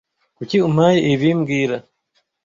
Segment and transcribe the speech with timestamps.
[0.37, 1.77] Kuki umpaye ibi mbwira